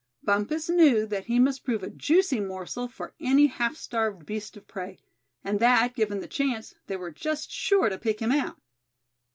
Bumpus 0.23 0.67
knew 0.67 1.05
that 1.05 1.25
he 1.25 1.37
must 1.37 1.63
prove 1.63 1.83
a 1.83 1.89
juicy 1.91 2.39
morsel 2.39 2.87
for 2.87 3.13
any 3.19 3.45
half 3.45 3.75
starved 3.75 4.25
beast 4.25 4.57
of 4.57 4.67
prey; 4.67 4.97
and 5.43 5.59
that, 5.59 5.93
given 5.93 6.21
the 6.21 6.27
chance, 6.27 6.73
they 6.87 6.97
were 6.97 7.11
just 7.11 7.51
sure 7.51 7.87
to 7.87 7.99
pick 7.99 8.19
him 8.19 8.31
out. 8.31 8.57